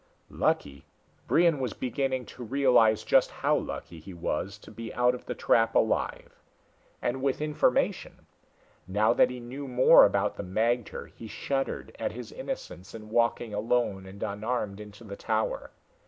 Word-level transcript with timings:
Lucky! 0.33 0.87
Brion 1.27 1.59
was 1.59 1.73
beginning 1.73 2.25
to 2.25 2.43
realize 2.43 3.03
just 3.03 3.29
how 3.29 3.55
lucky 3.55 3.99
he 3.99 4.15
was 4.15 4.57
to 4.57 4.71
be 4.71 4.91
out 4.95 5.13
of 5.13 5.27
the 5.27 5.35
trap 5.35 5.75
alive. 5.75 6.39
And 7.03 7.21
with 7.21 7.39
information. 7.39 8.25
Now 8.87 9.13
that 9.13 9.29
he 9.29 9.39
knew 9.39 9.67
more 9.67 10.03
about 10.03 10.37
the 10.37 10.43
magter, 10.43 11.11
he 11.11 11.27
shuddered 11.27 11.95
at 11.99 12.13
his 12.13 12.31
innocence 12.31 12.95
in 12.95 13.11
walking 13.11 13.53
alone 13.53 14.07
and 14.07 14.23
unarmed 14.23 14.79
into 14.79 15.03
the 15.03 15.15
tower. 15.15 15.69